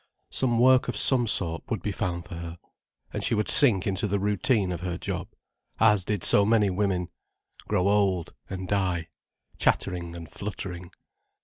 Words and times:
Some 0.31 0.57
work 0.57 0.87
of 0.87 0.97
some 0.97 1.27
sort 1.27 1.61
would 1.69 1.83
be 1.83 1.91
found 1.91 2.25
for 2.25 2.33
her. 2.33 2.57
And 3.13 3.23
she 3.23 3.35
would 3.35 3.47
sink 3.47 3.85
into 3.85 4.07
the 4.07 4.17
routine 4.19 4.71
of 4.71 4.81
her 4.81 4.97
job, 4.97 5.27
as 5.79 6.03
did 6.05 6.23
so 6.23 6.43
many 6.43 6.71
women, 6.71 7.01
and 7.01 7.09
grow 7.67 7.87
old 7.87 8.33
and 8.49 8.67
die, 8.67 9.09
chattering 9.59 10.15
and 10.15 10.27
fluttering. 10.27 10.89